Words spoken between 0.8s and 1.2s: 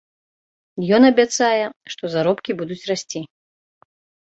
Ён